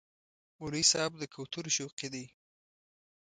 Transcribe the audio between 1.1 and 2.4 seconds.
د کوترو شوقي دی.